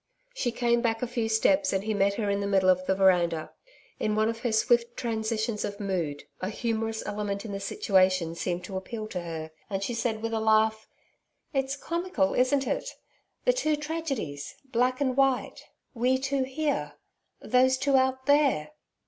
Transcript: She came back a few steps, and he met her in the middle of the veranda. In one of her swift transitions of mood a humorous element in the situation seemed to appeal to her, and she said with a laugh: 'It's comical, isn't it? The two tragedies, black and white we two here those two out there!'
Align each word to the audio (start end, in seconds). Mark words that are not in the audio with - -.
She 0.33 0.51
came 0.51 0.81
back 0.81 1.03
a 1.03 1.07
few 1.07 1.29
steps, 1.29 1.71
and 1.71 1.83
he 1.83 1.93
met 1.93 2.15
her 2.15 2.27
in 2.27 2.39
the 2.39 2.47
middle 2.47 2.71
of 2.71 2.87
the 2.87 2.95
veranda. 2.95 3.51
In 3.99 4.15
one 4.15 4.29
of 4.29 4.39
her 4.39 4.51
swift 4.51 4.97
transitions 4.97 5.63
of 5.63 5.79
mood 5.79 6.23
a 6.39 6.49
humorous 6.49 7.05
element 7.05 7.45
in 7.45 7.51
the 7.51 7.59
situation 7.59 8.33
seemed 8.33 8.63
to 8.63 8.75
appeal 8.75 9.05
to 9.09 9.21
her, 9.21 9.51
and 9.69 9.83
she 9.83 9.93
said 9.93 10.23
with 10.23 10.33
a 10.33 10.39
laugh: 10.39 10.87
'It's 11.53 11.75
comical, 11.77 12.33
isn't 12.33 12.65
it? 12.65 12.95
The 13.45 13.53
two 13.53 13.75
tragedies, 13.75 14.55
black 14.65 15.01
and 15.01 15.15
white 15.15 15.65
we 15.93 16.17
two 16.17 16.45
here 16.45 16.93
those 17.39 17.77
two 17.77 17.95
out 17.95 18.25
there!' 18.25 18.71